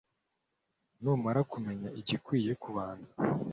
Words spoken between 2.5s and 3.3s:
kubanza